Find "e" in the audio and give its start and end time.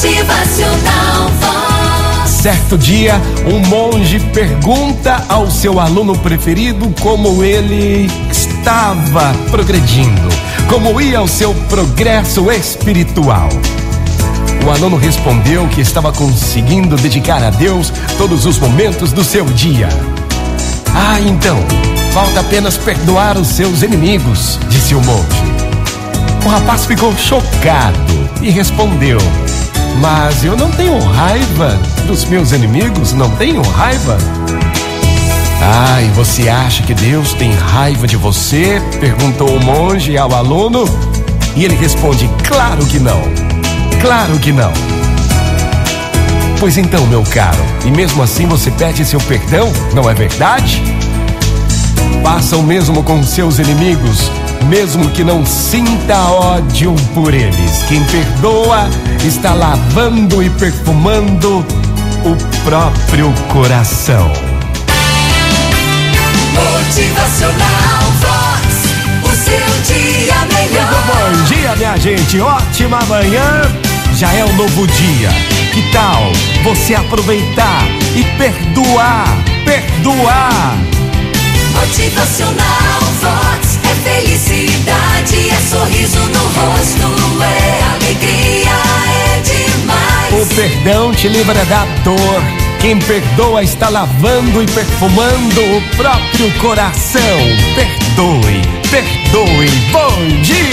28.40-28.48, 36.00-36.08, 41.54-41.64, 47.86-47.90, 60.42-60.48, 78.16-78.24, 94.62-94.66